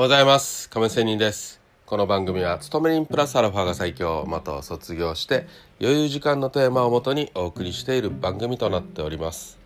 [0.00, 0.70] ようございます。
[0.70, 1.60] 亀仙人です。
[1.84, 5.46] この番組は勤め人プラスアルファが最強また卒業して
[5.78, 9.58] 余裕時間のテーマをもとにお送りしている番組となっております。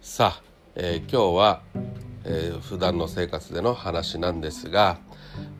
[0.00, 0.42] さあ、
[0.76, 1.62] えー、今日は、
[2.22, 5.00] えー、普段の生活での話なんですが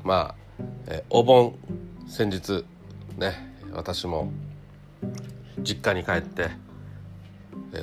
[0.05, 1.57] まあ、えー、お盆
[2.07, 2.65] 先日
[3.19, 4.31] ね私も
[5.59, 6.51] 実家に帰って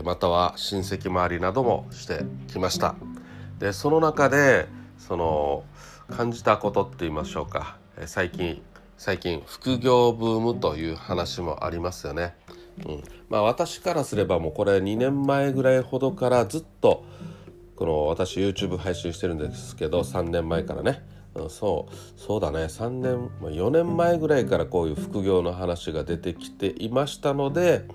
[0.06, 2.96] または親戚周りなどもしてきました。
[3.60, 4.70] でその中で
[5.08, 5.64] その
[6.10, 7.78] 感じたことって言いましょうか。
[8.06, 8.62] 最近
[8.98, 12.36] 最近副業ブームという話もありますよね。
[12.86, 17.04] うん、まあ私からすればもうこれ2年前ぐらいほどからずっと
[17.76, 21.04] この私 YouTube 配信してるんですけど3年前からね、
[21.50, 22.66] そうそうだね。
[22.66, 27.86] 3年4年前ぐらいからこういう副業の話が出てきていましたので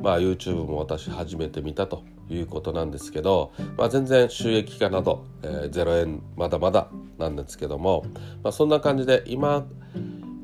[0.00, 8.04] まあ YouTube も私初めて見たということなんですけど、まあ、全然収益化など、えー、0円まだまだなんですけども、
[8.42, 9.66] まあ、そんな感じで今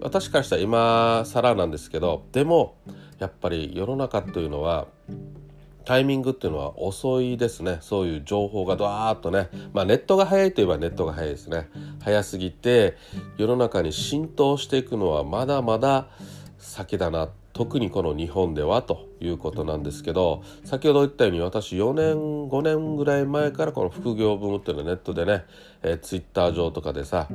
[0.01, 2.77] 私からしたら今更なんですけどでも
[3.19, 4.89] やっぱり世の中というのは
[5.85, 7.79] タイミングっていうのは遅いですね。
[7.81, 9.49] そういう情報がドワーッとね。
[9.73, 11.69] まあネットが早いといえばネットが早いですね。
[12.01, 12.97] 早すぎて
[13.37, 16.09] 世の中に浸透していくのはまだまだ
[16.59, 17.29] 先だな。
[17.53, 22.15] 特にこの日本ではということなんですけど先ほど言ったように私4年
[22.49, 25.45] 5年ぐらい前からこの副業ブームっていうのはネットでね、
[25.83, 27.29] えー、ツイッター上とかでさ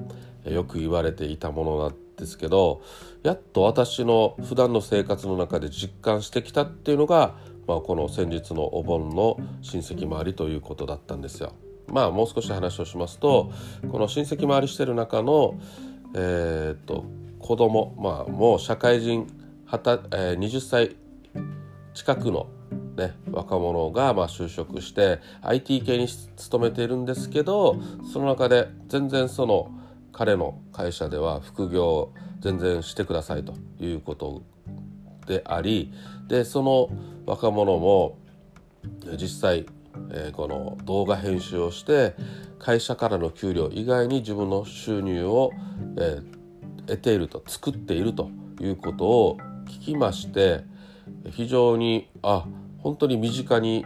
[0.44, 2.82] よく言われていたものなんですけど
[3.28, 7.36] やっと私の普段の生活の中で実感してきたっていうのが、
[7.68, 11.54] まあ、この先日のお盆の親戚周りということだったんですよ。
[11.92, 13.52] まあもう少し話をしますと
[13.90, 15.56] この親戚回りしてる中の
[16.14, 17.06] えー、っと
[17.40, 19.28] 子供まあもう社会人
[19.66, 20.96] はた、えー、20歳
[21.94, 22.48] 近くの、
[22.98, 27.78] ね、若者がま就職して IT 系に勤めているんですけど
[28.12, 29.72] その中で全然その
[30.12, 34.42] 彼の会社では副業全然してくださいということ
[35.28, 35.94] であり
[36.28, 36.90] でその
[37.26, 38.18] 若者も
[39.20, 39.66] 実際、
[40.12, 42.16] えー、この動画編集をして
[42.58, 45.52] 会社からの給料以外に自分の収入を、
[45.98, 50.64] えー、得ていると作っているということを聞きまして
[51.32, 52.46] 非常にあ
[52.80, 53.86] 本当に身近に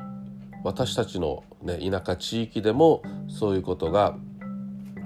[0.63, 4.15] 私たちの、ね、田舎地域でもそういうことが、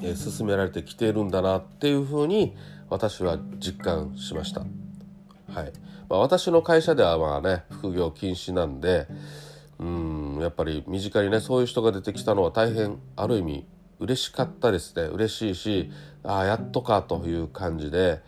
[0.04, 2.56] えー、進められてきているんだなっていうふうに
[2.90, 4.66] 私は実感しました。
[5.56, 5.72] はい。
[6.10, 9.08] まあ、私の会社ではまあね副業禁止なんで
[9.80, 13.66] うんやっぱり身近にねそういう人が出てきたのは大変ある意味
[14.00, 15.04] 嬉しかったですね。
[15.04, 15.92] 嬉しいし
[16.24, 18.22] ああやっとかという感じで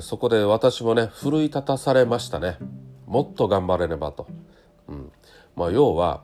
[0.00, 2.58] そこで私もね奮い立たされましたね。
[3.06, 4.26] もっと頑張れればと、
[4.88, 5.12] うん。
[5.54, 6.22] まあ、要は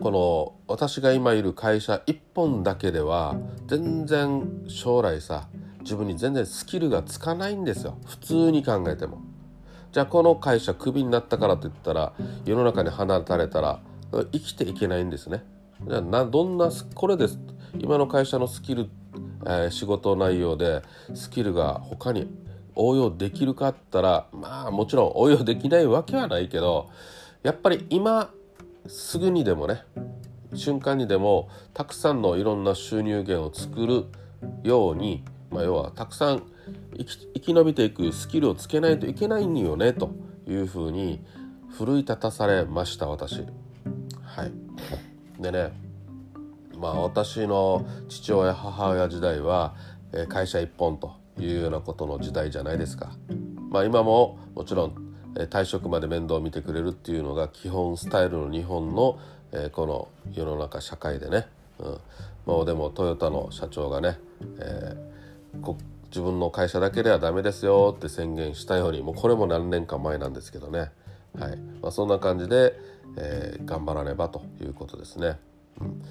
[0.00, 5.48] この私が今いる会社1本だけでは全然将来さ
[5.84, 9.22] 自分に全然スキルがつかないんですよ普通に考えても。
[9.92, 12.12] じゃあこの会社クビになったからといったら
[12.44, 13.80] 世の中に放たれたら
[14.32, 15.44] 生きていけないんですね。
[15.86, 17.38] じゃあどんなこれです？
[17.78, 18.90] 今の会社のスキル
[19.46, 20.82] えー、仕事内容で
[21.14, 22.28] スキルが他に
[22.74, 26.90] 応用できるかったらまあもちろん応用できないわけはないけど
[27.44, 28.30] やっぱり今
[28.88, 29.84] すぐにでもね
[30.54, 34.06] 瞬間にでもたくさんのいろんな収入源を作る
[34.62, 36.42] ように、まあ、要はたくさん
[36.98, 40.10] 生き延びていくスキルをつけないといけないんよねと
[40.48, 41.24] いうふうに
[41.70, 43.44] 奮い立たされました私。
[44.22, 45.84] はい、でね
[46.76, 49.74] まあ、私の父親母親時代は、
[50.28, 53.12] 会社一本というようなことの時代じゃないですか。
[53.70, 59.18] まあ、今ももちろん、退職まで面倒を見てくれるっていうのが基本スタイルの日本の、
[59.52, 61.46] えこの世の中社会でね、
[61.78, 61.98] うん、
[62.44, 64.18] もうでもトヨタの社長がね、
[64.58, 65.13] えー、
[66.06, 70.90] 自分の会社だけではダメですよって宣言したようにもうこれも何年か前なんですけどね、
[71.38, 71.56] はい。
[71.82, 72.78] まあ、そんな感じで、
[73.16, 75.38] えー、頑張らねばということですね。
[75.80, 76.02] うん。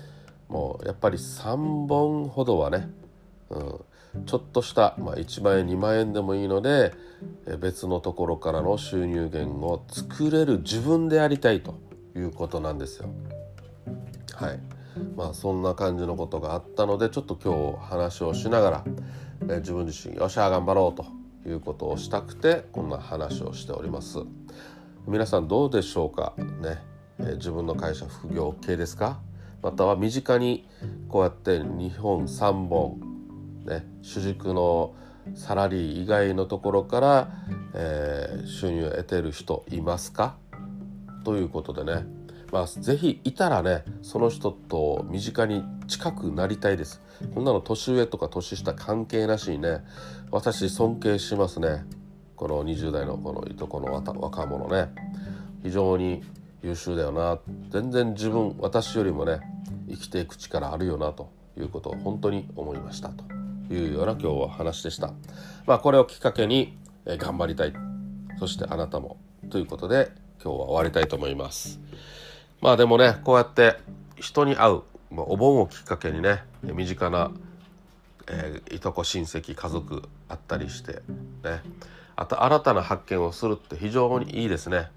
[0.49, 2.89] もうやっぱり3本ほどはね、
[3.49, 3.59] う
[4.19, 6.93] ん、ちょっとした、まあ、1万円2万円でもいいので
[7.59, 11.75] 別のところからの収入源を作れる自分でありたいと
[12.15, 13.09] いうことなんですよ。
[14.33, 14.59] はい。
[15.15, 18.83] まあそんな感じのことがあったのでちょっと今日話をしながら、
[19.49, 24.19] え自分自身よっしゃ頑張ろうということをしたくてこんな話をしております。
[25.07, 26.33] 皆さんどうでしょうか？
[26.37, 26.81] ね、
[27.19, 29.19] え自分の会社副業 OK ですか？
[29.61, 30.67] または身近に
[31.09, 33.01] こうやって日本3本、
[33.65, 34.95] ね、主軸の
[35.35, 37.31] サラリー以外のところから、
[37.73, 40.35] えー、収入を得てる人いますか？
[41.23, 42.05] ということでね。
[42.51, 47.01] まあ、ぜひいたらねその人と身近に近くなりたいです。
[47.33, 49.83] こんなの年上とか年下関係なしにね
[50.31, 51.85] 私尊敬しますね。
[52.35, 54.89] この20代のこのいとこの若者ね。
[55.63, 56.21] 非常に
[56.61, 57.39] 優秀だよな。
[57.69, 59.39] 全然自分私よりもね
[59.89, 63.09] 生きていく力あるよなということを本当に思いました。
[63.09, 63.23] と
[63.73, 65.13] いうような今日は話でした。
[65.65, 67.73] まあこれをきっかけに頑張りたい。
[68.39, 69.17] そしてあなたも。
[69.49, 70.11] ということで
[70.43, 71.79] 今日は終わりたいと思います。
[72.59, 73.77] まあでもねこうやって
[74.15, 74.81] 人に会う、
[75.13, 77.31] まあ、お盆をきっかけにね身近な、
[78.27, 81.01] えー、いとこ親戚家族あったりして
[81.43, 81.61] ね。
[82.15, 84.91] あと新たな発見をするって非常にいいですね。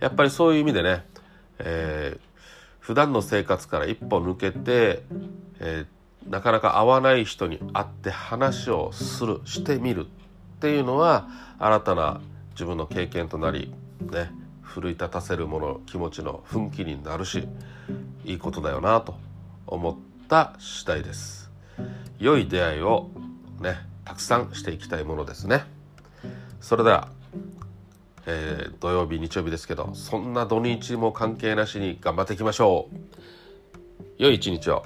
[0.00, 1.04] やっぱりそういう意味でね、
[1.58, 2.20] えー、
[2.80, 5.02] 普段の生活から一歩抜けて、
[5.60, 10.08] えー、なかなか会わない人に会って話をするしてみるっ
[10.60, 11.28] ていうのは
[11.58, 12.20] 新たな
[12.52, 14.30] 自分の経験となりね
[14.62, 17.46] 奮い立たせるもの気持ちの奮起になるし
[18.24, 19.31] いいことだよなと。
[19.66, 19.96] 思っ
[20.28, 21.50] た次第です。
[22.18, 23.10] 良い出会いを
[23.60, 25.64] ねたくさんしていきたいものですね。
[26.60, 27.08] それでは、
[28.26, 32.96] えー、土曜日日曜日ですけどそんな土日も関係なしに頑張っていきましょう。
[34.18, 34.84] 良い一日を。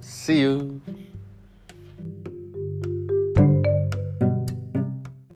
[0.00, 1.05] See you!